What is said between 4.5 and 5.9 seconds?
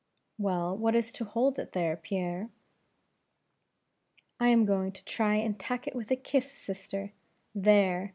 going to try and tack